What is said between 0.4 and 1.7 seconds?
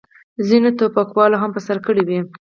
ځینو ټوپکوالو هم په